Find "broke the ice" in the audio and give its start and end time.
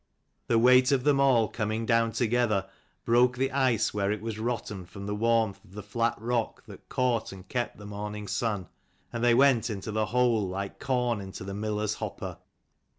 3.05-3.93